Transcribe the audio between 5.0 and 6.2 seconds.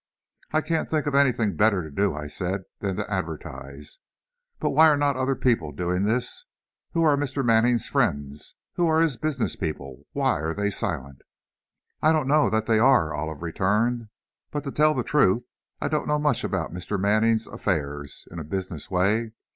other people doing